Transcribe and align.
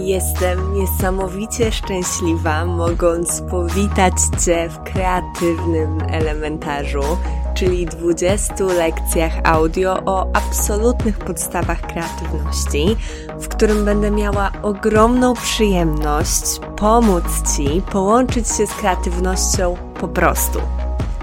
Jestem 0.00 0.74
niesamowicie 0.74 1.72
szczęśliwa, 1.72 2.64
mogąc 2.64 3.40
powitać 3.40 4.12
Cię 4.44 4.68
w 4.68 4.92
kreatywnym 4.92 6.02
elementarzu, 6.10 7.02
czyli 7.54 7.86
20 7.86 8.64
lekcjach 8.64 9.32
audio 9.44 9.98
o 10.06 10.26
absolutnych 10.36 11.18
podstawach 11.18 11.80
kreatywności, 11.80 12.96
w 13.40 13.48
którym 13.48 13.84
będę 13.84 14.10
miała 14.10 14.50
ogromną 14.62 15.34
przyjemność 15.34 16.60
pomóc 16.76 17.24
Ci 17.56 17.82
połączyć 17.92 18.48
się 18.48 18.66
z 18.66 18.74
kreatywnością 18.74 19.76
po 20.00 20.08
prostu. 20.08 20.58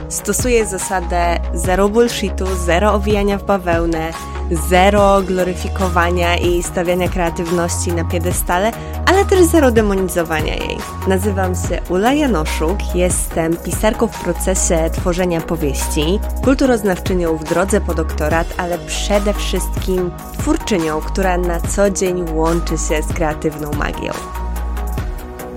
Stosuję 0.09 0.65
zasadę 0.65 1.39
zero 1.53 1.89
bullshitu, 1.89 2.45
zero 2.65 2.93
owijania 2.93 3.37
w 3.37 3.43
bawełnę, 3.43 4.11
zero 4.51 5.21
gloryfikowania 5.21 6.37
i 6.37 6.63
stawiania 6.63 7.09
kreatywności 7.09 7.93
na 7.93 8.03
piedestale, 8.05 8.71
ale 9.05 9.25
też 9.25 9.45
zero 9.45 9.71
demonizowania 9.71 10.55
jej. 10.55 10.77
Nazywam 11.07 11.55
się 11.55 11.81
Ula 11.89 12.13
Janoszuk, 12.13 12.95
jestem 12.95 13.57
pisarką 13.57 14.07
w 14.07 14.23
procesie 14.23 14.89
tworzenia 14.93 15.41
powieści, 15.41 16.19
kulturoznawczynią 16.43 17.37
w 17.37 17.43
drodze 17.43 17.81
po 17.81 17.93
doktorat, 17.93 18.47
ale 18.57 18.77
przede 18.77 19.33
wszystkim 19.33 20.11
twórczynią, 20.39 21.01
która 21.01 21.37
na 21.37 21.59
co 21.59 21.89
dzień 21.89 22.25
łączy 22.33 22.77
się 22.77 23.03
z 23.03 23.13
kreatywną 23.13 23.71
magią. 23.71 24.11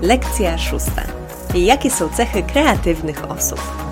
Lekcja 0.01 0.57
szósta. 0.57 1.01
Jakie 1.55 1.91
są 1.91 2.09
cechy 2.09 2.43
kreatywnych 2.43 3.31
osób? 3.31 3.88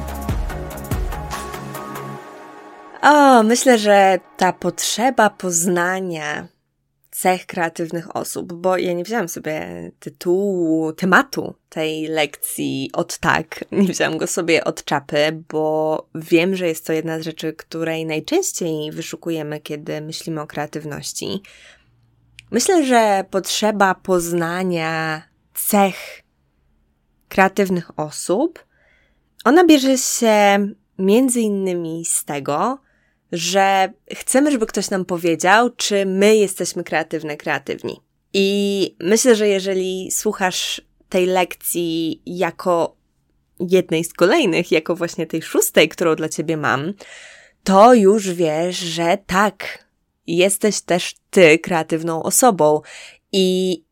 O, 3.08 3.44
myślę, 3.44 3.78
że 3.78 4.20
ta 4.38 4.54
potrzeba 4.54 5.30
poznania 5.30 6.48
cech 7.12 7.46
kreatywnych 7.46 8.16
osób, 8.16 8.54
bo 8.54 8.78
ja 8.78 8.94
nie 8.94 9.04
wziąłam 9.04 9.30
sobie 9.30 9.92
tytułu, 10.00 10.94
tematu 10.94 11.56
tej 11.70 12.08
lekcji 12.08 12.90
od 12.94 13.18
tak, 13.18 13.66
nie 13.72 13.88
wziąłam 13.88 14.18
go 14.18 14.28
sobie 14.28 14.64
od 14.64 14.84
czapy, 14.84 15.44
bo 15.50 16.08
wiem, 16.16 16.56
że 16.56 16.68
jest 16.68 16.86
to 16.86 16.94
jedna 16.94 17.20
z 17.20 17.24
rzeczy, 17.24 17.54
której 17.54 18.06
najczęściej 18.06 18.92
wyszukujemy, 18.92 19.60
kiedy 19.60 20.02
myślimy 20.02 20.42
o 20.42 20.48
kreatywności. 20.48 21.42
Myślę, 22.52 22.86
że 22.86 23.26
potrzeba 23.32 23.96
poznania 23.96 25.22
cech 25.54 26.24
kreatywnych 27.30 28.00
osób, 28.00 28.66
ona 29.46 29.66
bierze 29.66 29.98
się 29.98 30.68
między 31.00 31.40
innymi 31.42 32.06
z 32.06 32.26
tego, 32.26 32.87
że 33.32 33.94
chcemy, 34.16 34.52
żeby 34.52 34.66
ktoś 34.66 34.90
nam 34.90 35.06
powiedział, 35.06 35.70
czy 35.70 36.06
my 36.06 36.36
jesteśmy 36.36 36.84
kreatywne, 36.84 37.38
kreatywni. 37.38 38.02
I 38.34 38.96
myślę, 39.00 39.36
że 39.36 39.48
jeżeli 39.48 40.12
słuchasz 40.12 40.82
tej 41.10 41.26
lekcji 41.26 42.22
jako 42.26 42.96
jednej 43.60 44.04
z 44.04 44.14
kolejnych, 44.14 44.72
jako 44.72 44.96
właśnie 44.96 45.28
tej 45.28 45.42
szóstej, 45.42 45.90
którą 45.90 46.16
dla 46.16 46.30
ciebie 46.30 46.58
mam, 46.58 46.94
to 47.64 47.94
już 47.94 48.30
wiesz, 48.30 48.78
że 48.78 49.18
tak, 49.26 49.88
jesteś 50.28 50.82
też 50.82 51.16
ty 51.30 51.60
kreatywną 51.60 52.24
osobą. 52.24 52.82
I 53.32 53.84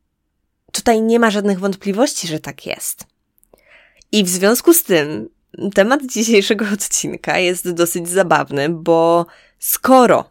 tutaj 0.72 1.02
nie 1.02 1.20
ma 1.20 1.32
żadnych 1.32 1.60
wątpliwości, 1.60 2.28
że 2.28 2.40
tak 2.40 2.66
jest. 2.66 3.06
I 4.12 4.24
w 4.24 4.30
związku 4.30 4.74
z 4.74 4.84
tym 4.84 5.30
temat 5.74 6.06
dzisiejszego 6.06 6.66
odcinka 6.74 7.38
jest 7.38 7.72
dosyć 7.72 8.10
zabawny, 8.10 8.70
bo 8.70 9.26
skoro 9.60 10.30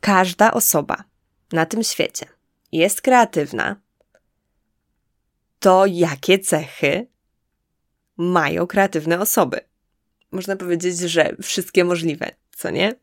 każda 0.00 0.52
osoba 0.52 1.04
na 1.52 1.66
tym 1.66 1.82
świecie 1.82 2.26
jest 2.72 3.02
kreatywna, 3.02 3.76
to 5.58 5.86
jakie 5.86 6.38
cechy 6.38 7.06
mają 8.16 8.66
kreatywne 8.66 9.20
osoby? 9.20 9.60
Można 10.32 10.56
powiedzieć, 10.56 10.98
że 10.98 11.36
wszystkie 11.42 11.84
możliwe, 11.84 12.30
co 12.56 12.70
nie? 12.70 12.94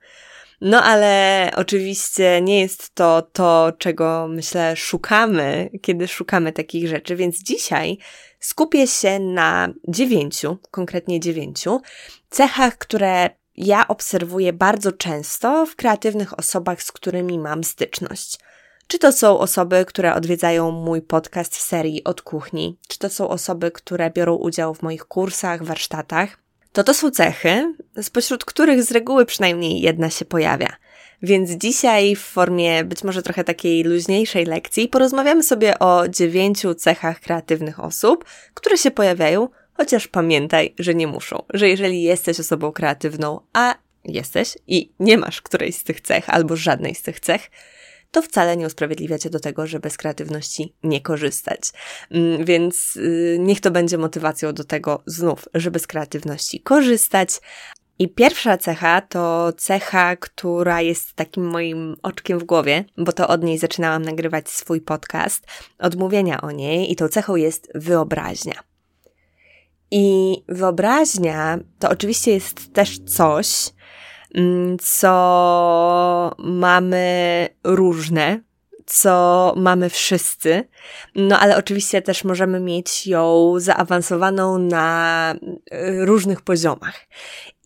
No 0.62 0.84
ale 0.84 1.52
oczywiście 1.56 2.42
nie 2.42 2.60
jest 2.60 2.96
to 2.96 3.22
to, 3.22 3.72
czego 3.78 4.28
myślę 4.30 4.76
szukamy, 4.76 5.70
kiedy 5.82 6.08
szukamy 6.08 6.52
takich 6.52 6.88
rzeczy, 6.88 7.16
więc 7.16 7.44
dzisiaj 7.44 7.98
skupię 8.40 8.88
się 8.88 9.20
na 9.20 9.74
dziewięciu, 9.88 10.58
konkretnie 10.72 11.20
dziewięciu 11.20 11.82
cechach, 12.30 12.78
które 12.78 13.30
ja 13.58 13.88
obserwuję 13.88 14.54
bardzo 14.54 14.92
często 14.92 15.66
w 15.66 15.76
kreatywnych 15.76 16.40
osobach, 16.40 16.84
z 16.84 16.92
którymi 16.92 17.40
mam 17.40 17.64
styczność. 17.64 18.40
Czy 18.88 19.00
to 19.00 19.12
są 19.12 19.40
osoby, 19.40 19.86
które 19.86 20.16
odwiedzają 20.16 20.72
mój 20.72 21.02
podcast 21.02 21.56
w 21.56 21.62
serii 21.62 22.04
od 22.04 22.22
kuchni, 22.22 22.78
czy 22.88 23.00
to 23.00 23.10
są 23.10 23.30
osoby, 23.30 23.72
które 23.72 24.10
biorą 24.10 24.36
udział 24.36 24.74
w 24.74 24.82
moich 24.82 25.06
kursach, 25.06 25.64
warsztatach, 25.64 26.41
to 26.74 26.84
to 26.84 26.94
są 26.94 27.12
cechy, 27.12 27.74
spośród 28.02 28.46
których 28.46 28.84
z 28.84 28.92
reguły 28.92 29.26
przynajmniej 29.26 29.82
jedna 29.82 30.10
się 30.10 30.26
pojawia. 30.26 30.76
Więc 31.24 31.50
dzisiaj 31.52 32.16
w 32.16 32.22
formie 32.22 32.84
być 32.84 33.04
może 33.04 33.22
trochę 33.22 33.44
takiej 33.44 33.84
luźniejszej 33.84 34.46
lekcji 34.46 34.88
porozmawiamy 34.88 35.44
sobie 35.44 35.80
o 35.80 36.08
dziewięciu 36.08 36.76
cechach 36.76 37.20
kreatywnych 37.20 37.80
osób, 37.80 38.26
które 38.54 38.78
się 38.78 38.92
pojawiają, 38.92 39.48
chociaż 39.74 40.08
pamiętaj, 40.08 40.74
że 40.80 40.96
nie 40.96 41.08
muszą, 41.08 41.44
że 41.54 41.70
jeżeli 41.70 42.04
jesteś 42.04 42.40
osobą 42.40 42.72
kreatywną, 42.72 43.40
a 43.54 43.76
jesteś 44.06 44.58
i 44.68 44.92
nie 45.00 45.18
masz 45.18 45.42
którejś 45.42 45.76
z 45.76 45.84
tych 45.84 46.02
cech 46.02 46.30
albo 46.30 46.56
żadnej 46.56 46.96
z 46.96 47.02
tych 47.02 47.20
cech, 47.20 47.52
to 48.12 48.22
wcale 48.22 48.58
nie 48.58 48.68
usprawiedliwia 48.68 49.20
cię 49.20 49.30
do 49.30 49.40
tego, 49.40 49.68
żeby 49.68 49.90
z 49.90 49.98
kreatywności 49.98 50.76
nie 50.84 51.02
korzystać. 51.02 51.62
Mm, 52.12 52.46
więc 52.46 52.96
y, 52.98 53.38
niech 53.40 53.62
to 53.62 53.72
będzie 53.72 53.98
motywacją 53.98 54.54
do 54.54 54.64
tego 54.64 55.04
znów, 55.06 55.48
żeby 55.54 55.80
z 55.80 55.88
kreatywności 55.88 56.60
korzystać. 56.60 57.30
I 58.00 58.10
pierwsza 58.10 58.58
cecha 58.58 59.02
to 59.02 59.54
cecha, 59.58 60.16
która 60.16 60.82
jest 60.82 61.14
takim 61.14 61.44
moim 61.44 61.96
oczkiem 62.04 62.40
w 62.40 62.44
głowie, 62.44 62.86
bo 62.98 63.12
to 63.12 63.28
od 63.28 63.44
niej 63.44 63.58
zaczynałam 63.58 64.02
nagrywać 64.02 64.50
swój 64.50 64.82
podcast, 64.82 65.48
odmówienia 65.80 66.42
o 66.42 66.52
niej, 66.52 66.92
i 66.92 66.96
tą 66.96 67.08
cechą 67.08 67.36
jest 67.36 67.72
wyobraźnia. 67.76 68.64
I 69.92 70.36
wyobraźnia 70.50 71.60
to 71.80 71.90
oczywiście 71.90 72.32
jest 72.32 72.74
też 72.74 73.00
coś, 73.00 73.70
co 74.82 76.32
mamy 76.40 77.48
różne, 77.64 78.42
co 78.86 79.54
mamy 79.58 79.90
wszyscy, 79.90 80.68
no 81.16 81.40
ale 81.40 81.58
oczywiście 81.58 82.02
też 82.02 82.24
możemy 82.24 82.60
mieć 82.60 83.08
ją 83.08 83.54
zaawansowaną 83.58 84.58
na 84.58 85.36
y, 85.74 86.06
różnych 86.06 86.42
poziomach 86.42 86.96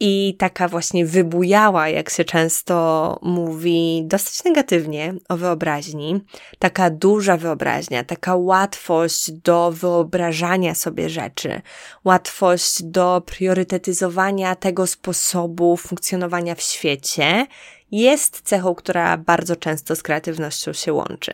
i 0.07 0.35
taka 0.38 0.67
właśnie 0.67 1.05
wybujała, 1.05 1.89
jak 1.89 2.09
się 2.09 2.23
często 2.23 3.19
mówi, 3.21 4.03
dosyć 4.05 4.43
negatywnie 4.43 5.13
o 5.29 5.38
wyobraźni, 5.38 6.21
taka 6.59 6.89
duża 6.89 7.38
wyobraźnia, 7.38 8.03
taka 8.03 8.35
łatwość 8.35 9.31
do 9.31 9.71
wyobrażania 9.71 10.75
sobie 10.75 11.09
rzeczy, 11.09 11.61
łatwość 12.03 12.83
do 12.83 13.23
priorytetyzowania 13.25 14.55
tego 14.55 14.88
sposobu 14.88 15.77
funkcjonowania 15.77 16.55
w 16.55 16.61
świecie, 16.61 17.47
jest 17.91 18.41
cechą, 18.41 18.75
która 18.75 19.17
bardzo 19.17 19.55
często 19.55 19.95
z 19.95 20.03
kreatywnością 20.03 20.73
się 20.73 20.94
łączy. 20.94 21.33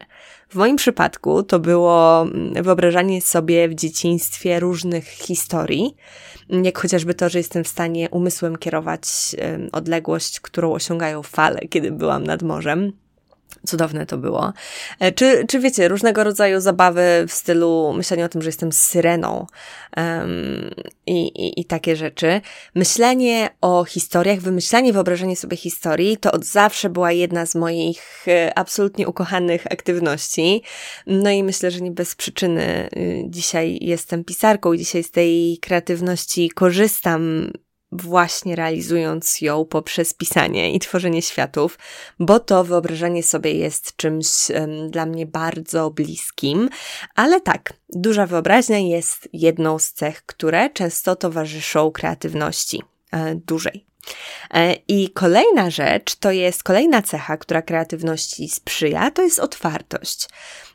W 0.49 0.55
moim 0.55 0.75
przypadku 0.75 1.43
to 1.43 1.59
było 1.59 2.21
mm, 2.21 2.63
wyobrażanie 2.63 3.21
sobie 3.21 3.69
w 3.69 3.75
dzieciństwie 3.75 4.59
różnych 4.59 5.07
historii, 5.07 5.95
jak 6.49 6.77
chociażby 6.77 7.13
to, 7.13 7.29
że 7.29 7.37
jestem 7.37 7.63
w 7.63 7.67
stanie 7.67 8.09
umysłem 8.09 8.57
kierować 8.61 9.01
odległość, 9.71 10.39
którą 10.39 10.73
osiągają 10.73 11.23
fale, 11.23 11.59
kiedy 11.59 11.91
byłam 11.91 12.23
nad 12.23 12.41
morzem. 12.43 12.93
Cudowne 13.65 14.05
to 14.05 14.17
było. 14.17 14.53
E, 14.99 15.11
czy, 15.11 15.45
czy 15.47 15.59
wiecie, 15.59 15.87
różnego 15.87 16.23
rodzaju 16.23 16.59
zabawy 16.59 17.25
w 17.27 17.33
stylu 17.33 17.93
myślenia 17.93 18.25
o 18.25 18.29
tym, 18.29 18.41
że 18.41 18.49
jestem 18.49 18.71
syreną 18.71 19.47
um, 19.97 20.71
i, 21.05 21.27
i, 21.27 21.61
i 21.61 21.65
takie 21.65 21.95
rzeczy. 21.95 22.41
Myślenie 22.75 23.49
o 23.61 23.83
historiach, 23.83 24.39
wymyślanie, 24.39 24.93
wyobrażenie 24.93 25.35
sobie 25.35 25.57
historii 25.57 26.17
to 26.17 26.31
od 26.31 26.45
zawsze 26.45 26.89
była 26.89 27.11
jedna 27.11 27.45
z 27.45 27.55
moich 27.55 28.27
e, 28.27 28.57
absolutnie 28.57 29.07
ukochanych 29.07 29.67
aktywności. 29.71 30.63
No 31.07 31.29
i 31.29 31.43
myślę, 31.43 31.71
że 31.71 31.81
nie 31.81 31.91
bez 31.91 32.15
przyczyny 32.15 32.89
y, 32.97 33.23
dzisiaj 33.27 33.77
jestem 33.81 34.23
pisarką 34.23 34.73
i 34.73 34.77
dzisiaj 34.77 35.03
z 35.03 35.11
tej 35.11 35.57
kreatywności 35.61 36.49
korzystam 36.49 37.51
właśnie 37.91 38.55
realizując 38.55 39.41
ją 39.41 39.65
poprzez 39.65 40.13
pisanie 40.13 40.73
i 40.73 40.79
tworzenie 40.79 41.21
światów, 41.21 41.79
bo 42.19 42.39
to 42.39 42.63
wyobrażenie 42.63 43.23
sobie 43.23 43.53
jest 43.53 43.95
czymś 43.95 44.49
um, 44.49 44.91
dla 44.91 45.05
mnie 45.05 45.25
bardzo 45.25 45.89
bliskim, 45.89 46.69
ale 47.15 47.41
tak, 47.41 47.73
duża 47.89 48.27
wyobraźnia 48.27 48.79
jest 48.79 49.29
jedną 49.33 49.79
z 49.79 49.91
cech, 49.91 50.25
które 50.25 50.69
często 50.69 51.15
towarzyszą 51.15 51.91
kreatywności. 51.91 52.83
E, 53.11 53.35
dużej 53.35 53.91
E, 54.53 54.73
I 54.87 55.09
kolejna 55.09 55.69
rzecz 55.69 56.15
to 56.15 56.31
jest 56.31 56.63
kolejna 56.63 57.01
cecha, 57.01 57.37
która 57.37 57.61
kreatywności 57.61 58.49
sprzyja, 58.49 59.11
to 59.11 59.21
jest 59.21 59.39
otwartość. 59.39 60.29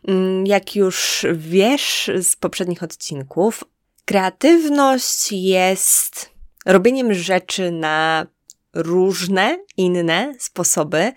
Mm, 0.08 0.46
jak 0.46 0.76
już 0.76 1.26
wiesz 1.34 2.10
z 2.22 2.36
poprzednich 2.36 2.82
odcinków, 2.82 3.64
kreatywność 4.04 5.32
jest 5.32 6.35
robieniem 6.66 7.14
rzeczy 7.14 7.70
na 7.70 8.26
różne, 8.74 9.58
inne 9.76 10.34
sposoby, 10.38 11.12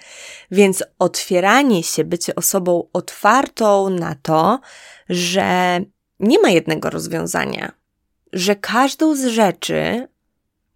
więc 0.51 0.83
otwieranie 0.99 1.83
się, 1.83 2.03
bycie 2.03 2.35
osobą 2.35 2.87
otwartą 2.93 3.89
na 3.89 4.15
to, 4.15 4.59
że 5.09 5.79
nie 6.19 6.41
ma 6.41 6.49
jednego 6.49 6.89
rozwiązania, 6.89 7.71
że 8.33 8.55
każdą 8.55 9.15
z 9.15 9.25
rzeczy, 9.25 10.07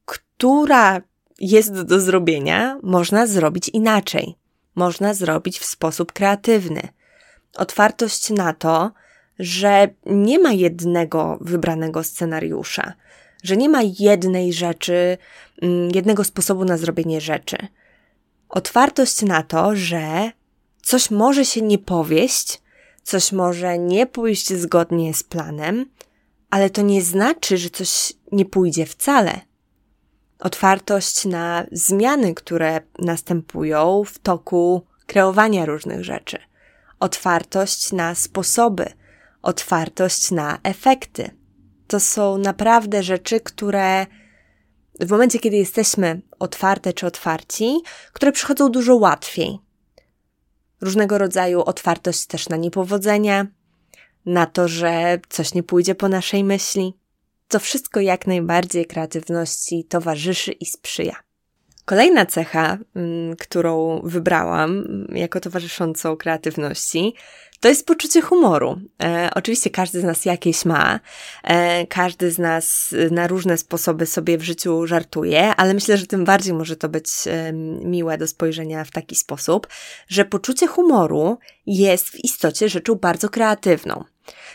która 0.05 1.01
jest 1.39 1.81
do 1.81 1.99
zrobienia, 1.99 2.79
można 2.83 3.27
zrobić 3.27 3.69
inaczej. 3.69 4.35
Można 4.75 5.13
zrobić 5.13 5.59
w 5.59 5.65
sposób 5.65 6.11
kreatywny. 6.11 6.81
Otwartość 7.57 8.29
na 8.29 8.53
to, 8.53 8.91
że 9.39 9.87
nie 10.05 10.39
ma 10.39 10.51
jednego 10.51 11.37
wybranego 11.41 12.03
scenariusza, 12.03 12.93
że 13.43 13.57
nie 13.57 13.69
ma 13.69 13.81
jednej 13.99 14.53
rzeczy, 14.53 15.17
mm, 15.61 15.91
jednego 15.95 16.23
sposobu 16.23 16.65
na 16.65 16.77
zrobienie 16.77 17.21
rzeczy. 17.21 17.57
Otwartość 18.49 19.21
na 19.21 19.43
to, 19.43 19.75
że 19.75 20.31
coś 20.81 21.11
może 21.11 21.45
się 21.45 21.61
nie 21.61 21.77
powieść, 21.77 22.61
coś 23.03 23.31
może 23.31 23.77
nie 23.77 24.05
pójść 24.05 24.53
zgodnie 24.53 25.13
z 25.13 25.23
planem, 25.23 25.85
ale 26.49 26.69
to 26.69 26.81
nie 26.81 27.01
znaczy, 27.01 27.57
że 27.57 27.69
coś 27.69 28.13
nie 28.31 28.45
pójdzie 28.45 28.85
wcale. 28.85 29.39
Otwartość 30.39 31.25
na 31.25 31.65
zmiany, 31.71 32.33
które 32.33 32.81
następują 32.99 34.03
w 34.03 34.19
toku 34.19 34.85
kreowania 35.05 35.65
różnych 35.65 36.03
rzeczy. 36.03 36.37
Otwartość 36.99 37.91
na 37.91 38.15
sposoby, 38.15 38.85
otwartość 39.41 40.31
na 40.31 40.59
efekty. 40.63 41.42
To 41.87 41.99
są 41.99 42.37
naprawdę 42.37 43.03
rzeczy, 43.03 43.39
które 43.39 44.05
w 44.99 45.11
momencie, 45.11 45.39
kiedy 45.39 45.57
jesteśmy 45.57 46.21
otwarte 46.39 46.93
czy 46.93 47.07
otwarci, 47.07 47.81
które 48.13 48.31
przychodzą 48.31 48.69
dużo 48.69 48.95
łatwiej. 48.95 49.59
Różnego 50.81 51.17
rodzaju 51.17 51.61
otwartość 51.61 52.25
też 52.25 52.49
na 52.49 52.57
niepowodzenia, 52.57 53.47
na 54.25 54.45
to, 54.45 54.67
że 54.67 55.19
coś 55.29 55.53
nie 55.53 55.63
pójdzie 55.63 55.95
po 55.95 56.09
naszej 56.09 56.43
myśli. 56.43 56.93
To 57.47 57.59
wszystko 57.59 57.99
jak 57.99 58.27
najbardziej 58.27 58.85
kreatywności 58.85 59.83
towarzyszy 59.83 60.51
i 60.51 60.65
sprzyja. 60.65 61.15
Kolejna 61.85 62.25
cecha, 62.25 62.77
mm, 62.95 63.35
którą 63.35 64.01
wybrałam 64.03 64.85
jako 65.09 65.39
towarzyszącą 65.39 66.17
kreatywności, 66.17 67.13
to 67.63 67.69
jest 67.69 67.85
poczucie 67.85 68.21
humoru. 68.21 68.79
E, 69.03 69.29
oczywiście 69.35 69.69
każdy 69.69 70.01
z 70.01 70.03
nas 70.03 70.25
jakieś 70.25 70.65
ma, 70.65 70.99
e, 71.43 71.87
każdy 71.87 72.31
z 72.31 72.39
nas 72.39 72.95
na 73.11 73.27
różne 73.27 73.57
sposoby 73.57 74.05
sobie 74.05 74.37
w 74.37 74.43
życiu 74.43 74.87
żartuje, 74.87 75.55
ale 75.55 75.73
myślę, 75.73 75.97
że 75.97 76.07
tym 76.07 76.25
bardziej 76.25 76.53
może 76.53 76.75
to 76.75 76.89
być 76.89 77.07
e, 77.27 77.53
miłe 77.83 78.17
do 78.17 78.27
spojrzenia 78.27 78.83
w 78.83 78.91
taki 78.91 79.15
sposób, 79.15 79.67
że 80.07 80.25
poczucie 80.25 80.67
humoru 80.67 81.37
jest 81.65 82.09
w 82.09 82.23
istocie 82.23 82.69
rzeczą 82.69 82.95
bardzo 82.95 83.29
kreatywną. 83.29 84.03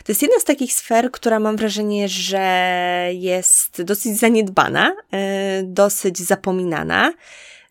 To 0.03 0.11
jest 0.11 0.21
jedna 0.21 0.39
z 0.39 0.43
takich 0.43 0.73
sfer, 0.73 1.11
która 1.11 1.39
mam 1.39 1.57
wrażenie, 1.57 2.09
że 2.09 3.09
jest 3.13 3.81
dosyć 3.81 4.19
zaniedbana, 4.19 4.95
e, 5.11 5.63
dosyć 5.63 6.19
zapominana, 6.19 7.13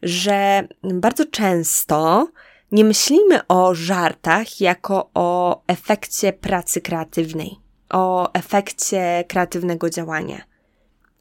że 0.02 0.68
bardzo 0.82 1.24
często 1.24 2.28
nie 2.72 2.84
myślimy 2.84 3.46
o 3.46 3.74
żartach 3.74 4.60
jako 4.60 5.10
o 5.14 5.62
efekcie 5.66 6.32
pracy 6.32 6.80
kreatywnej, 6.80 7.56
o 7.90 8.32
efekcie 8.32 9.24
kreatywnego 9.28 9.90
działania. 9.90 10.42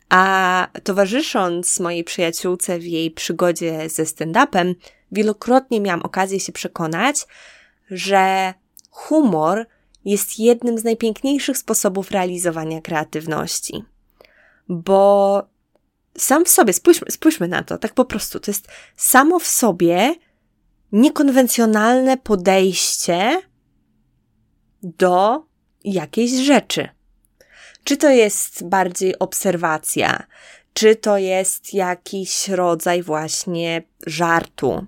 A 0.10 0.68
towarzysząc 0.84 1.80
mojej 1.80 2.04
przyjaciółce 2.04 2.80
w 2.80 2.84
jej 2.84 3.12
przygodzie 3.12 3.90
ze 3.90 4.04
stand-upem, 4.04 4.76
wielokrotnie 5.12 5.82
miałam 5.82 6.02
okazję 6.02 6.40
się 6.40 6.52
przekonać, 6.52 7.26
że 7.92 8.54
humor 8.90 9.66
jest 10.06 10.40
jednym 10.40 10.78
z 10.78 10.84
najpiękniejszych 10.84 11.58
sposobów 11.58 12.12
realizowania 12.12 12.82
kreatywności. 12.82 13.84
Bo 14.70 15.44
sam 16.18 16.46
w 16.46 16.50
sobie, 16.50 16.74
spójrzmy, 16.74 17.12
spójrzmy 17.12 17.48
na 17.48 17.64
to, 17.64 17.78
tak 17.78 17.94
po 17.94 18.06
prostu, 18.06 18.40
to 18.40 18.52
jest 18.52 18.68
samo 18.96 19.40
w 19.40 19.48
sobie 19.48 20.16
niekonwencjonalne 20.92 22.18
podejście 22.18 23.42
do 24.84 25.46
jakiejś 25.84 26.32
rzeczy. 26.32 26.90
Czy 27.84 27.98
to 27.98 28.10
jest 28.10 28.68
bardziej 28.68 29.20
obserwacja, 29.20 30.24
czy 30.74 30.96
to 30.96 31.18
jest 31.18 31.74
jakiś 31.74 32.48
rodzaj 32.48 33.04
właśnie 33.04 33.84
żartu. 34.06 34.86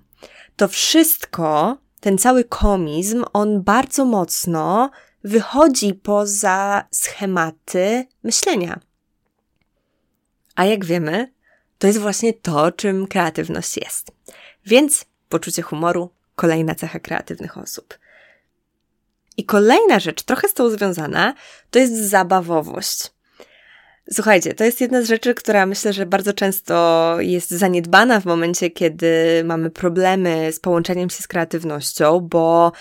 To 0.56 0.68
wszystko, 0.68 1.78
ten 2.00 2.18
cały 2.18 2.44
komizm, 2.44 3.24
on 3.32 3.62
bardzo 3.62 4.04
mocno 4.04 4.90
wychodzi 5.24 5.94
poza 5.94 6.84
schematy 6.90 8.06
myślenia. 8.22 8.80
A 10.56 10.64
jak 10.64 10.84
wiemy, 10.84 11.32
to 11.78 11.86
jest 11.86 11.98
właśnie 11.98 12.32
to, 12.32 12.72
czym 12.72 13.06
kreatywność 13.06 13.76
jest. 13.76 14.12
Więc 14.66 15.04
poczucie 15.30 15.62
humoru, 15.62 16.10
kolejna 16.36 16.74
cecha 16.74 16.98
kreatywnych 16.98 17.58
osób. 17.58 17.98
I 19.36 19.44
kolejna 19.44 20.00
rzecz, 20.00 20.22
trochę 20.22 20.48
z 20.48 20.54
tą 20.54 20.70
związana, 20.70 21.34
to 21.70 21.78
jest 21.78 21.96
zabawowość. 21.96 23.10
Słuchajcie, 24.12 24.54
to 24.54 24.64
jest 24.64 24.80
jedna 24.80 25.02
z 25.02 25.08
rzeczy, 25.08 25.34
która 25.34 25.66
myślę, 25.66 25.92
że 25.92 26.06
bardzo 26.06 26.32
często 26.32 27.16
jest 27.18 27.50
zaniedbana 27.50 28.20
w 28.20 28.24
momencie, 28.24 28.70
kiedy 28.70 29.42
mamy 29.44 29.70
problemy 29.70 30.52
z 30.52 30.60
połączeniem 30.60 31.10
się 31.10 31.22
z 31.22 31.28
kreatywnością, 31.28 32.20
bo 32.20 32.72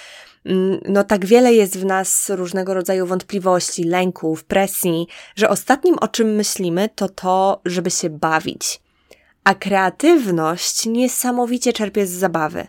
mm, 0.46 0.80
no 0.88 1.04
tak 1.04 1.26
wiele 1.26 1.54
jest 1.54 1.78
w 1.78 1.86
nas 1.86 2.30
różnego 2.30 2.74
rodzaju 2.74 3.06
wątpliwości, 3.06 3.84
lęków, 3.84 4.44
presji, 4.44 5.08
że 5.36 5.50
ostatnim 5.50 5.96
o 6.02 6.08
czym 6.08 6.36
myślimy 6.36 6.90
to 6.96 7.10
to, 7.10 7.62
żeby 7.66 7.92
się 7.92 8.10
bawić. 8.10 8.80
A 9.50 9.56
kreatywność 9.56 10.86
niesamowicie 10.86 11.74
czerpie 11.74 12.08
z 12.08 12.12
zabawy. 12.12 12.68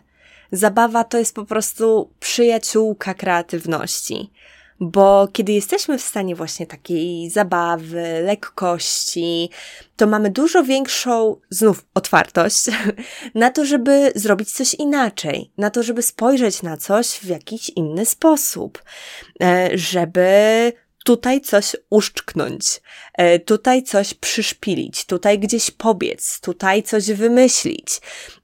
Zabawa 0.51 1.03
to 1.03 1.17
jest 1.17 1.35
po 1.35 1.45
prostu 1.45 2.09
przyjaciółka 2.19 3.13
kreatywności. 3.13 4.31
Bo 4.79 5.27
kiedy 5.33 5.51
jesteśmy 5.51 5.97
w 5.97 6.01
stanie 6.01 6.35
właśnie 6.35 6.67
takiej 6.67 7.29
zabawy, 7.29 8.21
lekkości, 8.23 9.49
to 9.95 10.07
mamy 10.07 10.29
dużo 10.29 10.63
większą, 10.63 11.35
znów, 11.49 11.85
otwartość 11.93 12.65
na 13.35 13.49
to, 13.49 13.65
żeby 13.65 14.11
zrobić 14.15 14.51
coś 14.51 14.73
inaczej, 14.73 15.51
na 15.57 15.69
to, 15.69 15.83
żeby 15.83 16.01
spojrzeć 16.01 16.63
na 16.63 16.77
coś 16.77 17.07
w 17.07 17.25
jakiś 17.25 17.69
inny 17.69 18.05
sposób, 18.05 18.83
e, 19.41 19.69
żeby 19.73 20.73
tutaj 21.03 21.41
coś 21.41 21.75
uszczknąć, 21.89 22.81
e, 23.13 23.39
tutaj 23.39 23.83
coś 23.83 24.13
przyszpilić, 24.13 25.05
tutaj 25.05 25.39
gdzieś 25.39 25.71
pobiec, 25.71 26.39
tutaj 26.39 26.83
coś 26.83 27.11
wymyślić. 27.11 28.01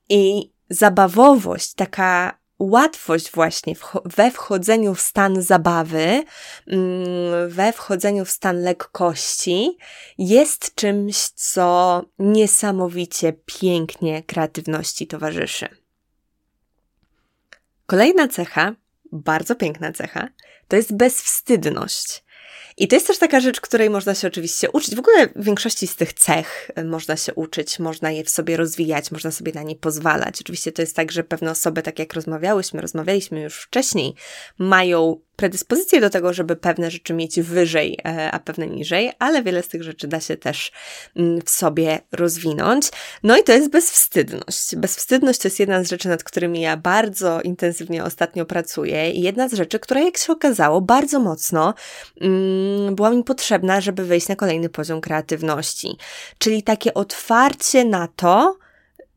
I 0.09 0.51
zabawowość, 0.69 1.73
taka 1.73 2.37
łatwość 2.59 3.31
właśnie 3.31 3.75
we 4.05 4.31
wchodzeniu 4.31 4.95
w 4.95 5.01
stan 5.01 5.41
zabawy, 5.41 6.23
mm, 6.67 7.49
we 7.49 7.73
wchodzeniu 7.73 8.25
w 8.25 8.31
stan 8.31 8.61
lekkości 8.61 9.77
jest 10.17 10.75
czymś, 10.75 11.17
co 11.17 12.01
niesamowicie 12.19 13.33
pięknie 13.45 14.23
kreatywności 14.23 15.07
towarzyszy. 15.07 15.67
Kolejna 17.85 18.27
cecha, 18.27 18.75
bardzo 19.11 19.55
piękna 19.55 19.91
cecha, 19.91 20.29
to 20.67 20.75
jest 20.75 20.95
bezwstydność. 20.95 22.23
I 22.77 22.87
to 22.87 22.95
jest 22.95 23.07
też 23.07 23.17
taka 23.17 23.39
rzecz, 23.39 23.61
której 23.61 23.89
można 23.89 24.15
się 24.15 24.27
oczywiście 24.27 24.71
uczyć. 24.71 24.95
W 24.95 24.99
ogóle 24.99 25.27
w 25.35 25.43
większości 25.43 25.87
z 25.87 25.95
tych 25.95 26.13
cech 26.13 26.71
e, 26.75 26.83
można 26.83 27.17
się 27.17 27.33
uczyć, 27.33 27.79
można 27.79 28.11
je 28.11 28.23
w 28.23 28.29
sobie 28.29 28.57
rozwijać, 28.57 29.11
można 29.11 29.31
sobie 29.31 29.51
na 29.51 29.63
nie 29.63 29.75
pozwalać. 29.75 30.41
Oczywiście 30.41 30.71
to 30.71 30.81
jest 30.81 30.95
tak, 30.95 31.11
że 31.11 31.23
pewne 31.23 31.51
osoby, 31.51 31.81
tak 31.81 31.99
jak 31.99 32.13
rozmawiałyśmy, 32.13 32.81
rozmawialiśmy 32.81 33.41
już 33.41 33.61
wcześniej, 33.61 34.15
mają 34.57 35.21
predyspozycję 35.37 36.01
do 36.01 36.09
tego, 36.09 36.33
żeby 36.33 36.55
pewne 36.55 36.91
rzeczy 36.91 37.13
mieć 37.13 37.41
wyżej, 37.41 37.99
e, 38.05 38.31
a 38.31 38.39
pewne 38.39 38.67
niżej, 38.67 39.11
ale 39.19 39.43
wiele 39.43 39.63
z 39.63 39.67
tych 39.67 39.83
rzeczy 39.83 40.07
da 40.07 40.19
się 40.19 40.37
też 40.37 40.71
mm, 41.15 41.41
w 41.41 41.49
sobie 41.49 41.99
rozwinąć. 42.11 42.89
No 43.23 43.37
i 43.37 43.43
to 43.43 43.51
jest 43.51 43.69
bezwstydność. 43.69 44.75
Bezwstydność 44.75 45.39
to 45.39 45.47
jest 45.47 45.59
jedna 45.59 45.83
z 45.83 45.89
rzeczy, 45.89 46.09
nad 46.09 46.23
którymi 46.23 46.61
ja 46.61 46.77
bardzo 46.77 47.41
intensywnie 47.41 48.03
ostatnio 48.03 48.45
pracuję 48.45 49.11
i 49.11 49.21
jedna 49.21 49.49
z 49.49 49.53
rzeczy, 49.53 49.79
która 49.79 50.01
jak 50.01 50.17
się 50.17 50.33
okazało 50.33 50.81
bardzo 50.81 51.19
mocno 51.19 51.73
mm, 52.21 52.95
była 52.95 53.09
mi 53.09 53.23
potrzebna, 53.23 53.81
żeby 53.81 54.05
wejść 54.05 54.27
na 54.27 54.35
kolejny 54.35 54.69
poziom 54.69 55.01
kreatywności. 55.01 55.97
Czyli 56.37 56.63
takie 56.63 56.93
otwarcie 56.93 57.85
na 57.85 58.07
to, 58.15 58.57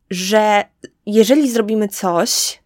że 0.09 0.63
jeżeli 1.05 1.51
zrobimy 1.51 1.87
coś, 1.87 2.60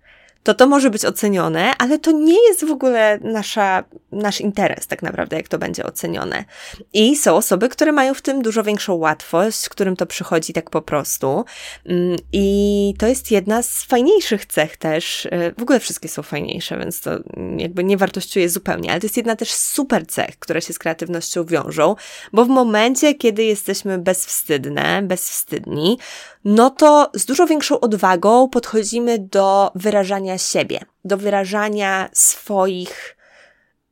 to 0.46 0.54
to 0.54 0.68
może 0.68 0.90
być 0.90 1.06
ocenione, 1.06 1.78
ale 1.78 2.00
to 2.00 2.12
nie 2.12 2.48
jest 2.48 2.66
w 2.66 2.72
ogóle 2.72 3.20
nasza, 3.22 3.84
nasz 4.12 4.42
interes 4.42 4.88
tak 4.88 5.04
naprawdę, 5.04 5.38
jak 5.38 5.48
to 5.48 5.58
będzie 5.58 5.86
ocenione. 5.86 6.46
I 6.94 7.16
są 7.16 7.36
osoby, 7.36 7.70
które 7.70 7.92
mają 7.92 8.14
w 8.14 8.22
tym 8.22 8.42
dużo 8.42 8.64
większą 8.64 8.94
łatwość, 8.94 9.70
którym 9.70 9.96
to 9.96 10.06
przychodzi 10.06 10.54
tak 10.54 10.70
po 10.70 10.82
prostu. 10.82 11.46
Mm, 11.86 12.18
I 12.34 12.94
to 12.98 13.08
jest 13.08 13.32
jedna 13.32 13.64
z 13.64 13.84
fajniejszych 13.84 14.46
cech 14.46 14.78
też. 14.78 15.26
E, 15.32 15.52
w 15.58 15.62
ogóle 15.62 15.80
wszystkie 15.80 16.10
są 16.10 16.24
fajniejsze, 16.24 16.78
więc 16.78 17.02
to 17.02 17.12
jakby 17.58 17.84
nie 17.84 17.98
wartościuje 17.98 18.50
zupełnie, 18.50 18.92
ale 18.92 19.00
to 19.00 19.06
jest 19.06 19.18
jedna 19.18 19.36
też 19.36 19.52
super 19.52 20.08
cech, 20.08 20.40
które 20.40 20.62
się 20.62 20.74
z 20.74 20.80
kreatywnością 20.80 21.46
wiążą, 21.46 21.96
bo 22.34 22.46
w 22.46 22.50
momencie, 22.50 23.14
kiedy 23.14 23.44
jesteśmy 23.44 23.98
bezwstydne, 23.98 25.02
bezwstydni, 25.02 25.98
no 26.46 26.70
to 26.70 27.12
z 27.14 27.26
dużo 27.26 27.48
większą 27.48 27.80
odwagą 27.80 28.50
podchodzimy 28.50 29.20
do 29.20 29.72
wyrażania 29.76 30.35
siebie, 30.38 30.80
do 31.06 31.18
wyrażania 31.18 32.10
swoich 32.14 33.18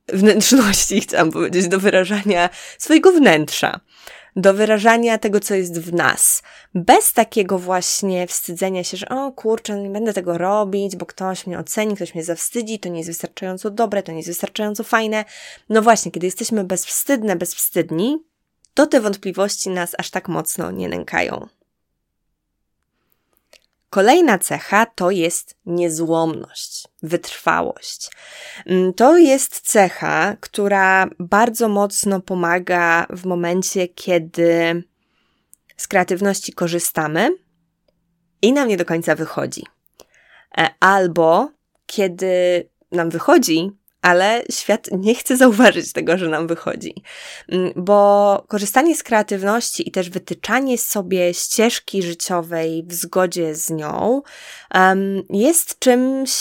wnętrzności, 0.07 1.01
chciałam 1.01 1.31
powiedzieć, 1.31 1.67
do 1.67 1.79
wyrażania 1.79 2.49
swojego 2.77 3.11
wnętrza, 3.11 3.79
do 4.35 4.53
wyrażania 4.53 5.17
tego, 5.17 5.39
co 5.39 5.55
jest 5.55 5.81
w 5.81 5.93
nas. 5.93 6.43
Bez 6.75 7.13
takiego 7.13 7.59
właśnie 7.59 8.27
wstydzenia 8.27 8.83
się, 8.83 8.97
że 8.97 9.09
o 9.09 9.31
kurczę, 9.31 9.75
nie 9.75 9.89
będę 9.89 10.13
tego 10.13 10.37
robić, 10.37 10.95
bo 10.95 11.05
ktoś 11.05 11.47
mnie 11.47 11.59
oceni, 11.59 11.95
ktoś 11.95 12.15
mnie 12.15 12.23
zawstydzi, 12.23 12.79
to 12.79 12.89
nie 12.89 12.97
jest 12.97 13.09
wystarczająco 13.09 13.69
dobre, 13.69 14.03
to 14.03 14.11
nie 14.11 14.17
jest 14.17 14.29
wystarczająco 14.29 14.83
fajne. 14.83 15.25
No 15.69 15.81
właśnie, 15.81 16.11
kiedy 16.11 16.27
jesteśmy 16.27 16.63
bezwstydne, 16.63 17.35
bezwstydni, 17.35 18.23
to 18.73 18.87
te 18.87 19.01
wątpliwości 19.01 19.69
nas 19.69 19.95
aż 19.97 20.09
tak 20.09 20.27
mocno 20.27 20.71
nie 20.71 20.89
nękają. 20.89 21.47
Kolejna 23.93 24.39
cecha 24.39 24.85
to 24.85 25.11
jest 25.11 25.57
niezłomność, 25.65 26.87
wytrwałość. 27.03 28.09
Mm, 28.65 28.93
to 28.93 29.17
jest 29.17 29.61
cecha, 29.61 30.35
która 30.39 31.09
bardzo 31.19 31.69
mocno 31.69 32.21
pomaga 32.21 33.05
w 33.09 33.25
momencie, 33.25 33.87
kiedy 33.87 34.83
z 35.77 35.87
kreatywności 35.87 36.53
korzystamy 36.53 37.29
i 38.41 38.53
nam 38.53 38.67
nie 38.67 38.77
do 38.77 38.85
końca 38.85 39.15
wychodzi. 39.15 39.63
E, 40.57 40.69
albo 40.79 41.49
kiedy 41.85 42.69
nam 42.91 43.09
wychodzi, 43.09 43.71
ale 44.03 44.43
świat 44.51 44.87
nie 44.91 45.15
chce 45.15 45.37
zauważyć 45.37 45.93
tego, 45.93 46.17
że 46.17 46.29
nam 46.29 46.47
wychodzi. 46.47 47.03
Mm, 47.49 47.73
bo 47.75 48.43
korzystanie 48.47 48.95
z 48.95 49.03
kreatywności 49.03 49.87
i 49.87 49.91
też 49.91 50.09
wytyczanie 50.09 50.77
sobie 50.77 51.33
ścieżki 51.33 52.03
życiowej 52.03 52.83
w 52.87 52.93
zgodzie 52.93 53.55
z 53.55 53.69
nią 53.69 54.21
jest 55.29 55.79
czymś 55.79 56.31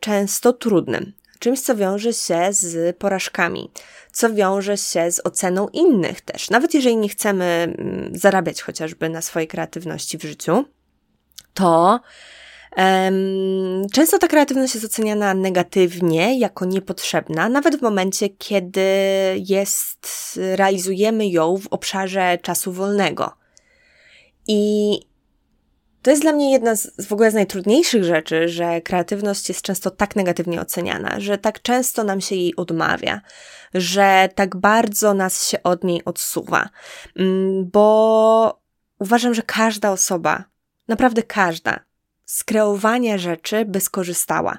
często 0.00 0.52
trudnym. 0.52 1.12
Czymś, 1.38 1.60
co 1.60 1.76
wiąże 1.76 2.12
się 2.12 2.48
z 2.50 2.96
porażkami, 2.96 3.70
co 4.12 4.34
wiąże 4.34 4.76
się 4.76 5.12
z 5.12 5.20
oceną 5.26 5.68
innych 5.68 6.20
też. 6.20 6.50
Nawet 6.50 6.74
jeżeli 6.74 6.96
nie 6.96 7.08
chcemy 7.08 7.44
mm, 7.44 8.10
zarabiać 8.14 8.62
chociażby 8.62 9.08
na 9.08 9.22
swojej 9.22 9.48
kreatywności 9.48 10.18
w 10.18 10.22
życiu, 10.22 10.64
to 11.54 12.00
Często 13.92 14.18
ta 14.18 14.28
kreatywność 14.28 14.74
jest 14.74 14.86
oceniana 14.86 15.34
negatywnie, 15.34 16.38
jako 16.38 16.64
niepotrzebna, 16.64 17.48
nawet 17.48 17.76
w 17.76 17.82
momencie, 17.82 18.28
kiedy 18.28 18.80
jest, 19.48 20.08
realizujemy 20.54 21.28
ją 21.28 21.56
w 21.56 21.66
obszarze 21.66 22.38
czasu 22.42 22.72
wolnego. 22.72 23.32
I 24.48 24.90
to 26.02 26.10
jest 26.10 26.22
dla 26.22 26.32
mnie 26.32 26.52
jedna 26.52 26.76
z 26.76 27.06
w 27.06 27.12
ogóle 27.12 27.30
z 27.30 27.34
najtrudniejszych 27.34 28.04
rzeczy, 28.04 28.48
że 28.48 28.80
kreatywność 28.80 29.48
jest 29.48 29.62
często 29.62 29.90
tak 29.90 30.16
negatywnie 30.16 30.60
oceniana, 30.60 31.20
że 31.20 31.38
tak 31.38 31.62
często 31.62 32.04
nam 32.04 32.20
się 32.20 32.34
jej 32.34 32.56
odmawia, 32.56 33.20
że 33.74 34.28
tak 34.34 34.56
bardzo 34.56 35.14
nas 35.14 35.48
się 35.48 35.62
od 35.62 35.84
niej 35.84 36.04
odsuwa. 36.04 36.68
Mm, 37.16 37.70
bo 37.70 38.60
uważam, 38.98 39.34
że 39.34 39.42
każda 39.42 39.90
osoba, 39.90 40.44
naprawdę 40.88 41.22
każda, 41.22 41.80
z 42.30 42.44
kreowania 42.44 43.18
rzeczy 43.18 43.64
by 43.64 43.80
skorzystała. 43.80 44.58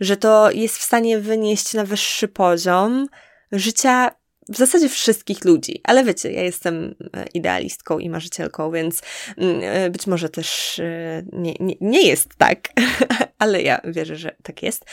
Że 0.00 0.16
to 0.16 0.50
jest 0.50 0.78
w 0.78 0.82
stanie 0.82 1.18
wynieść 1.18 1.74
na 1.74 1.84
wyższy 1.84 2.28
poziom 2.28 3.06
życia 3.52 4.10
w 4.48 4.56
zasadzie 4.56 4.88
wszystkich 4.88 5.44
ludzi. 5.44 5.80
Ale 5.84 6.04
wiecie, 6.04 6.32
ja 6.32 6.42
jestem 6.42 6.94
e, 7.14 7.24
idealistką 7.34 7.98
i 7.98 8.10
marzycielką, 8.10 8.70
więc 8.70 9.02
mm, 9.36 9.60
e, 9.62 9.90
być 9.90 10.06
może 10.06 10.28
też 10.28 10.78
e, 10.78 11.22
nie, 11.32 11.54
nie, 11.60 11.74
nie 11.80 12.02
jest 12.02 12.28
tak, 12.38 12.68
ale 13.38 13.62
ja 13.62 13.80
wierzę, 13.84 14.16
że 14.16 14.36
tak 14.42 14.62
jest. 14.62 14.84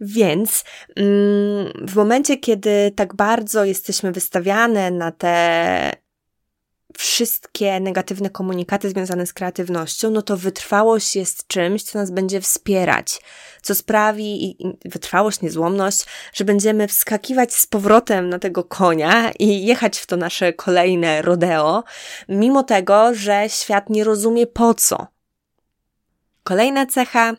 Więc 0.00 0.64
mm, 0.96 1.72
w 1.88 1.96
momencie, 1.96 2.36
kiedy 2.36 2.92
tak 2.96 3.14
bardzo 3.14 3.64
jesteśmy 3.64 4.12
wystawiane 4.12 4.90
na 4.90 5.12
te 5.12 6.05
wszystkie 6.98 7.80
negatywne 7.80 8.30
komunikaty 8.30 8.90
związane 8.90 9.26
z 9.26 9.32
kreatywnością, 9.32 10.10
no 10.10 10.22
to 10.22 10.36
wytrwałość 10.36 11.16
jest 11.16 11.46
czymś, 11.46 11.82
co 11.82 11.98
nas 11.98 12.10
będzie 12.10 12.40
wspierać, 12.40 13.20
co 13.62 13.74
sprawi, 13.74 14.44
i 14.44 14.56
wytrwałość, 14.84 15.40
niezłomność, 15.40 16.04
że 16.32 16.44
będziemy 16.44 16.88
wskakiwać 16.88 17.54
z 17.54 17.66
powrotem 17.66 18.28
na 18.28 18.38
tego 18.38 18.64
konia 18.64 19.32
i 19.38 19.66
jechać 19.66 19.98
w 19.98 20.06
to 20.06 20.16
nasze 20.16 20.52
kolejne 20.52 21.22
rodeo, 21.22 21.84
mimo 22.28 22.62
tego, 22.62 23.14
że 23.14 23.44
świat 23.48 23.90
nie 23.90 24.04
rozumie 24.04 24.46
po 24.46 24.74
co. 24.74 25.06
Kolejna 26.44 26.86
cecha 26.86 27.32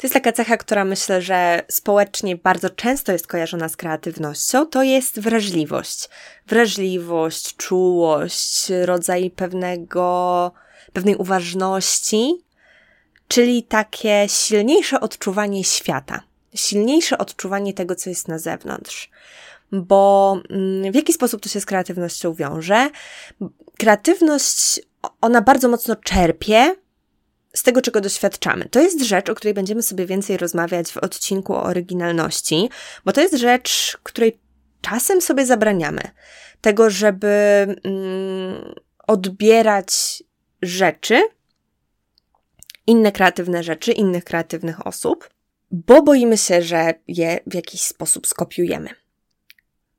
to 0.00 0.06
jest 0.06 0.14
taka 0.14 0.32
cecha, 0.32 0.56
która 0.56 0.84
myślę, 0.84 1.22
że 1.22 1.62
społecznie 1.68 2.36
bardzo 2.36 2.70
często 2.70 3.12
jest 3.12 3.26
kojarzona 3.26 3.68
z 3.68 3.76
kreatywnością, 3.76 4.66
to 4.66 4.82
jest 4.82 5.20
wrażliwość. 5.20 6.08
Wrażliwość, 6.46 7.56
czułość, 7.56 8.68
rodzaj 8.84 9.30
pewnego, 9.30 10.52
pewnej 10.92 11.16
uważności, 11.16 12.44
czyli 13.28 13.62
takie 13.62 14.26
silniejsze 14.28 15.00
odczuwanie 15.00 15.64
świata, 15.64 16.22
silniejsze 16.54 17.18
odczuwanie 17.18 17.74
tego, 17.74 17.94
co 17.94 18.10
jest 18.10 18.28
na 18.28 18.38
zewnątrz. 18.38 19.10
Bo 19.72 20.36
mm, 20.50 20.92
w 20.92 20.94
jaki 20.94 21.12
sposób 21.12 21.42
to 21.42 21.48
się 21.48 21.60
z 21.60 21.66
kreatywnością 21.66 22.34
wiąże? 22.34 22.90
Kreatywność, 23.78 24.80
ona 25.20 25.42
bardzo 25.42 25.68
mocno 25.68 25.96
czerpie 25.96 26.76
z 27.54 27.62
tego, 27.62 27.82
czego 27.82 28.00
doświadczamy. 28.00 28.68
To 28.68 28.80
jest 28.80 29.02
rzecz, 29.02 29.30
o 29.30 29.34
której 29.34 29.54
będziemy 29.54 29.82
sobie 29.82 30.06
więcej 30.06 30.36
rozmawiać 30.36 30.92
w 30.92 30.96
odcinku 30.96 31.54
o 31.54 31.62
oryginalności, 31.62 32.70
bo 33.04 33.12
to 33.12 33.20
jest 33.20 33.34
rzecz, 33.34 33.98
której 34.02 34.40
czasem 34.80 35.20
sobie 35.20 35.46
zabraniamy. 35.46 36.00
Tego, 36.60 36.90
żeby 36.90 37.28
mm, 37.84 38.74
odbierać 39.06 40.22
rzeczy, 40.62 41.22
inne 42.86 43.12
kreatywne 43.12 43.62
rzeczy, 43.62 43.92
innych 43.92 44.24
kreatywnych 44.24 44.86
osób, 44.86 45.30
bo 45.70 46.02
boimy 46.02 46.38
się, 46.38 46.62
że 46.62 46.94
je 47.08 47.40
w 47.46 47.54
jakiś 47.54 47.80
sposób 47.80 48.26
skopiujemy. 48.26 48.99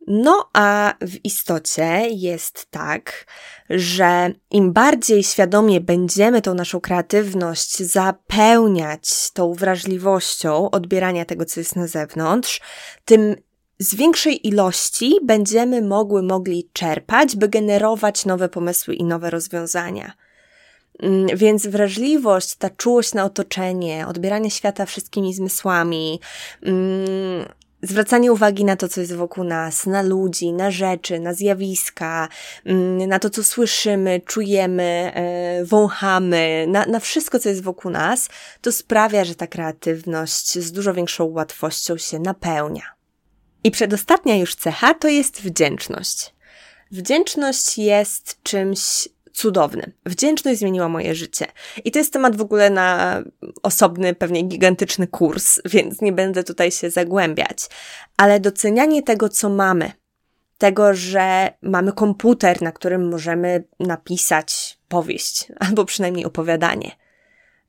No 0.07 0.49
a 0.53 0.93
w 1.01 1.25
istocie 1.25 2.07
jest 2.09 2.67
tak, 2.71 3.25
że 3.69 4.33
im 4.51 4.73
bardziej 4.73 5.23
świadomie 5.23 5.81
będziemy 5.81 6.41
tą 6.41 6.53
naszą 6.53 6.79
kreatywność 6.79 7.77
zapełniać 7.77 9.31
tą 9.33 9.53
wrażliwością 9.53 10.71
odbierania 10.71 11.25
tego, 11.25 11.45
co 11.45 11.59
jest 11.59 11.75
na 11.75 11.87
zewnątrz, 11.87 12.61
tym 13.05 13.35
z 13.79 13.95
większej 13.95 14.47
ilości 14.47 15.19
będziemy 15.23 15.81
mogły 15.81 16.23
mogli 16.23 16.69
czerpać, 16.73 17.35
by 17.35 17.49
generować 17.49 18.25
nowe 18.25 18.49
pomysły 18.49 18.93
i 18.95 19.03
nowe 19.03 19.29
rozwiązania. 19.29 20.13
Mm, 20.99 21.37
więc 21.37 21.67
wrażliwość, 21.67 22.55
ta 22.55 22.69
czułość 22.69 23.13
na 23.13 23.25
otoczenie, 23.25 24.07
odbieranie 24.07 24.51
świata 24.51 24.85
wszystkimi 24.85 25.33
zmysłami, 25.33 26.19
mm, 26.61 27.45
zwracanie 27.81 28.31
uwagi 28.31 28.65
na 28.65 28.75
to, 28.75 28.87
co 28.87 29.01
jest 29.01 29.15
wokół 29.15 29.43
nas, 29.43 29.85
na 29.85 30.01
ludzi, 30.01 30.53
na 30.53 30.71
rzeczy, 30.71 31.19
na 31.19 31.33
zjawiska, 31.33 32.27
mm, 32.65 33.09
na 33.09 33.19
to, 33.19 33.29
co 33.29 33.43
słyszymy, 33.43 34.21
czujemy, 34.25 35.11
e, 35.13 35.65
wąchamy, 35.65 36.65
na, 36.67 36.85
na 36.85 36.99
wszystko, 36.99 37.39
co 37.39 37.49
jest 37.49 37.63
wokół 37.63 37.91
nas, 37.91 38.29
to 38.61 38.71
sprawia, 38.71 39.25
że 39.25 39.35
ta 39.35 39.47
kreatywność 39.47 40.59
z 40.59 40.71
dużo 40.71 40.93
większą 40.93 41.25
łatwością 41.25 41.97
się 41.97 42.19
napełnia. 42.19 42.83
I 43.63 43.71
przedostatnia 43.71 44.35
już 44.35 44.55
cecha 44.55 44.93
to 44.93 45.07
jest 45.07 45.41
wdzięczność. 45.41 46.33
Wdzięczność 46.91 47.77
jest 47.77 48.43
czymś 48.43 49.09
cudowny. 49.41 49.91
Wdzięczność 50.05 50.59
zmieniła 50.59 50.89
moje 50.89 51.15
życie. 51.15 51.45
I 51.85 51.91
to 51.91 51.99
jest 51.99 52.13
temat 52.13 52.35
w 52.35 52.41
ogóle 52.41 52.69
na 52.69 53.23
osobny, 53.63 54.15
pewnie 54.15 54.43
gigantyczny 54.43 55.07
kurs, 55.07 55.59
więc 55.65 56.01
nie 56.01 56.11
będę 56.11 56.43
tutaj 56.43 56.71
się 56.71 56.89
zagłębiać. 56.89 57.69
Ale 58.17 58.39
docenianie 58.39 59.03
tego, 59.03 59.29
co 59.29 59.49
mamy, 59.49 59.91
tego, 60.57 60.93
że 60.93 61.53
mamy 61.61 61.91
komputer, 61.91 62.61
na 62.61 62.71
którym 62.71 63.09
możemy 63.09 63.63
napisać 63.79 64.79
powieść 64.87 65.47
albo 65.65 65.85
przynajmniej 65.85 66.25
opowiadanie, 66.25 66.91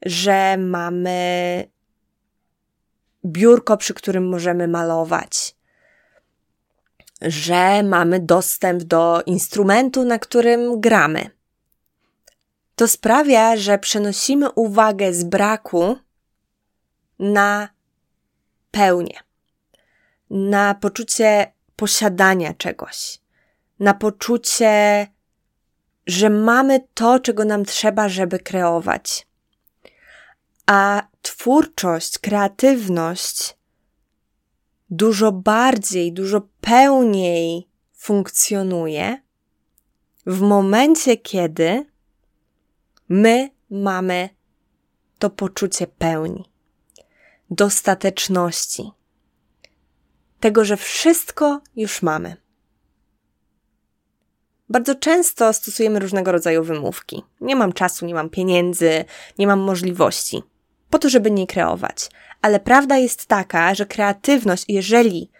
że 0.06 0.56
mamy 0.58 1.20
biurko, 3.24 3.76
przy 3.76 3.94
którym 3.94 4.28
możemy 4.28 4.68
malować, 4.68 5.56
że 7.22 7.82
mamy 7.82 8.20
dostęp 8.20 8.82
do 8.82 9.22
instrumentu, 9.26 10.04
na 10.04 10.18
którym 10.18 10.80
gramy. 10.80 11.30
To 12.82 12.88
sprawia, 12.88 13.56
że 13.56 13.78
przenosimy 13.78 14.50
uwagę 14.50 15.14
z 15.14 15.24
braku 15.24 15.96
na 17.18 17.68
pełnię, 18.70 19.20
na 20.30 20.74
poczucie 20.74 21.52
posiadania 21.76 22.54
czegoś, 22.54 23.20
na 23.80 23.94
poczucie, 23.94 25.06
że 26.06 26.30
mamy 26.30 26.80
to, 26.94 27.20
czego 27.20 27.44
nam 27.44 27.64
trzeba, 27.64 28.08
żeby 28.08 28.38
kreować. 28.38 29.26
A 30.66 31.02
twórczość, 31.22 32.18
kreatywność 32.18 33.56
dużo 34.90 35.32
bardziej, 35.32 36.12
dużo 36.12 36.48
pełniej 36.60 37.68
funkcjonuje 37.92 39.22
w 40.26 40.40
momencie, 40.40 41.16
kiedy 41.16 41.91
my 43.12 43.50
mamy 43.70 44.28
to 45.18 45.30
poczucie 45.30 45.86
pełni, 45.86 46.44
dostateczności, 47.50 48.90
tego, 50.40 50.64
że 50.64 50.76
wszystko 50.76 51.60
już 51.76 52.02
mamy. 52.02 52.36
Bardzo 54.68 54.94
często 54.94 55.52
stosujemy 55.52 55.98
różnego 55.98 56.32
rodzaju 56.32 56.64
wymówki. 56.64 57.22
Nie 57.40 57.56
mam 57.56 57.72
czasu, 57.72 58.06
nie 58.06 58.14
mam 58.14 58.30
pieniędzy, 58.30 59.04
nie 59.38 59.46
mam 59.46 59.60
możliwości 59.60 60.42
po 60.90 60.98
to, 60.98 61.08
żeby 61.08 61.30
nie 61.30 61.46
kreować. 61.46 62.10
Ale 62.42 62.60
prawda 62.60 62.96
jest 62.96 63.26
taka, 63.26 63.74
że 63.74 63.86
kreatywność, 63.86 64.64
jeżeli 64.68 65.30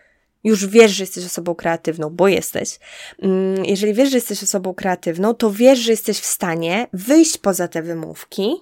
już 0.45 0.67
wiesz, 0.67 0.93
że 0.93 1.03
jesteś 1.03 1.25
osobą 1.27 1.55
kreatywną, 1.55 2.11
bo 2.11 2.29
jesteś, 2.29 2.79
mm, 3.19 3.65
jeżeli 3.65 3.95
wiesz, 3.95 4.11
że 4.11 4.17
jesteś 4.17 4.43
osobą 4.43 4.75
kreatywną, 4.75 5.35
to 5.35 5.51
wiesz, 5.51 5.79
że 5.79 5.91
jesteś 5.91 6.19
w 6.19 6.27
stanie 6.27 6.87
wyjść 6.93 7.39
poza 7.39 7.69
te 7.69 7.83
wymówki 7.83 8.53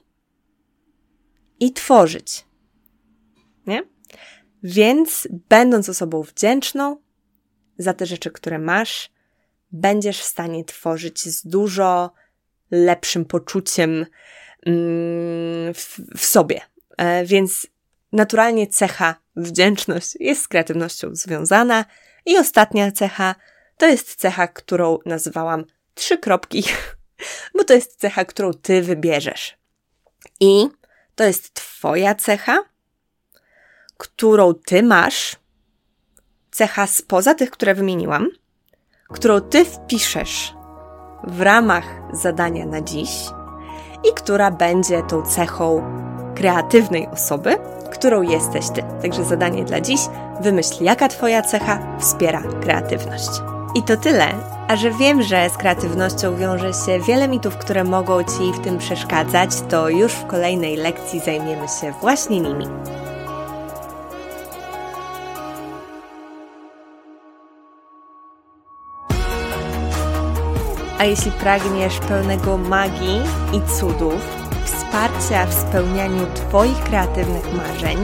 i 1.60 1.72
tworzyć. 1.72 2.44
Nie? 3.66 3.82
Więc, 4.62 5.28
będąc 5.48 5.88
osobą 5.88 6.22
wdzięczną 6.22 6.96
za 7.78 7.94
te 7.94 8.06
rzeczy, 8.06 8.30
które 8.30 8.58
masz, 8.58 9.10
będziesz 9.72 10.20
w 10.20 10.24
stanie 10.24 10.64
tworzyć 10.64 11.28
z 11.28 11.46
dużo 11.46 12.12
lepszym 12.70 13.24
poczuciem 13.24 14.06
mm, 14.66 15.74
w, 15.74 16.00
w 16.16 16.26
sobie. 16.26 16.60
E, 16.96 17.24
więc 17.24 17.66
naturalnie 18.12 18.66
cecha 18.66 19.14
wdzięczność 19.36 20.16
jest 20.20 20.42
z 20.42 20.48
kreatywnością 20.48 21.08
związana. 21.12 21.84
I 22.26 22.38
ostatnia 22.38 22.92
cecha 22.92 23.34
to 23.76 23.86
jest 23.86 24.14
cecha, 24.14 24.48
którą 24.48 24.98
nazwałam 25.06 25.64
trzy 25.94 26.18
kropki, 26.18 26.64
bo 27.56 27.64
to 27.64 27.74
jest 27.74 28.00
cecha, 28.00 28.24
którą 28.24 28.52
ty 28.52 28.82
wybierzesz. 28.82 29.58
I 30.40 30.68
to 31.14 31.24
jest 31.24 31.54
Twoja 31.54 32.14
cecha, 32.14 32.64
którą 33.96 34.54
ty 34.54 34.82
masz, 34.82 35.36
cecha 36.50 36.86
spoza 36.86 37.34
tych, 37.34 37.50
które 37.50 37.74
wymieniłam, 37.74 38.28
którą 39.12 39.40
ty 39.40 39.64
wpiszesz 39.64 40.54
w 41.24 41.40
ramach 41.40 41.84
zadania 42.12 42.66
na 42.66 42.80
dziś 42.80 43.10
i 44.10 44.14
która 44.14 44.50
będzie 44.50 45.02
tą 45.02 45.22
cechą 45.22 45.82
kreatywnej 46.34 47.08
osoby, 47.12 47.58
którą 47.92 48.22
jesteś 48.22 48.70
ty. 48.70 48.82
Także 49.02 49.24
zadanie 49.24 49.64
dla 49.64 49.80
dziś: 49.80 50.00
wymyśl, 50.40 50.84
jaka 50.84 51.08
Twoja 51.08 51.42
cecha 51.42 51.78
wspiera 51.98 52.42
kreatywność. 52.62 53.30
I 53.74 53.82
to 53.82 53.96
tyle, 53.96 54.26
a 54.68 54.76
że 54.76 54.90
wiem, 54.90 55.22
że 55.22 55.50
z 55.50 55.56
kreatywnością 55.56 56.36
wiąże 56.36 56.72
się 56.72 57.00
wiele 57.00 57.28
mitów, 57.28 57.56
które 57.56 57.84
mogą 57.84 58.22
Ci 58.24 58.52
w 58.54 58.60
tym 58.60 58.78
przeszkadzać, 58.78 59.50
to 59.68 59.88
już 59.88 60.12
w 60.12 60.26
kolejnej 60.26 60.76
lekcji 60.76 61.20
zajmiemy 61.20 61.68
się 61.68 61.92
właśnie 62.00 62.40
nimi. 62.40 62.66
A 70.98 71.04
jeśli 71.04 71.32
pragniesz 71.32 71.98
pełnego 71.98 72.56
magii 72.56 73.20
i 73.52 73.78
cudów, 73.78 74.39
wsparcia 74.72 75.46
w 75.46 75.54
spełnianiu 75.54 76.26
Twoich 76.34 76.80
kreatywnych 76.80 77.54
marzeń, 77.54 77.98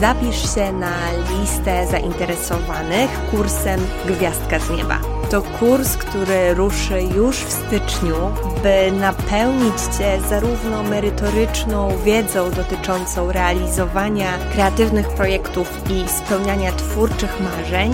zapisz 0.00 0.54
się 0.54 0.72
na 0.72 0.92
listę 1.30 1.86
zainteresowanych 1.86 3.10
kursem 3.30 3.80
Gwiazdka 4.06 4.58
z 4.58 4.70
Nieba. 4.70 4.98
To 5.30 5.42
kurs, 5.42 5.96
który 5.96 6.54
ruszy 6.54 7.02
już 7.02 7.36
w 7.36 7.52
styczniu, 7.52 8.16
by 8.62 8.92
napełnić 8.92 9.80
Cię 9.98 10.20
zarówno 10.28 10.82
merytoryczną 10.82 11.98
wiedzą 12.04 12.50
dotyczącą 12.50 13.32
realizowania 13.32 14.38
kreatywnych 14.52 15.08
projektów 15.08 15.72
i 15.90 16.08
spełniania 16.08 16.72
twórczych 16.72 17.40
marzeń, 17.40 17.92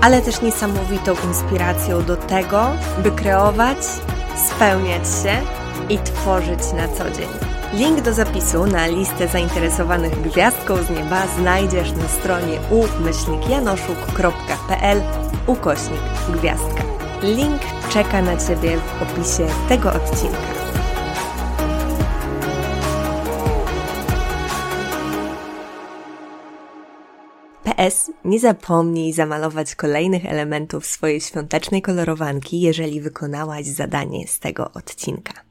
ale 0.00 0.22
też 0.22 0.42
niesamowitą 0.42 1.14
inspiracją 1.28 2.04
do 2.04 2.16
tego, 2.16 2.70
by 3.02 3.10
kreować, 3.10 3.78
spełniać 4.48 5.02
się 5.22 5.42
i 5.88 5.98
tworzyć 5.98 6.72
na 6.76 6.88
co 6.88 7.10
dzień. 7.10 7.49
Link 7.74 8.00
do 8.00 8.12
zapisu 8.12 8.66
na 8.66 8.86
listę 8.86 9.28
zainteresowanych 9.28 10.20
gwiazdką 10.20 10.82
z 10.82 10.90
nieba 10.90 11.26
znajdziesz 11.26 11.92
na 11.92 12.08
stronie 12.08 12.60
umyślnikjanoszuk.pl 12.70 15.02
ukośnik 15.46 16.00
gwiazdka. 16.28 16.82
Link 17.22 17.62
czeka 17.92 18.22
na 18.22 18.36
Ciebie 18.36 18.76
w 18.76 19.02
opisie 19.02 19.46
tego 19.68 19.92
odcinka. 19.92 20.38
PS, 27.64 28.10
nie 28.24 28.40
zapomnij 28.40 29.12
zamalować 29.12 29.74
kolejnych 29.74 30.26
elementów 30.26 30.86
swojej 30.86 31.20
świątecznej 31.20 31.82
kolorowanki, 31.82 32.60
jeżeli 32.60 33.00
wykonałaś 33.00 33.66
zadanie 33.66 34.28
z 34.28 34.38
tego 34.38 34.72
odcinka. 34.72 35.49